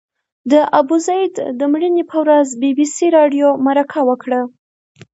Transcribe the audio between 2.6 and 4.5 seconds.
بي بي سي راډیو مرکه وکړه.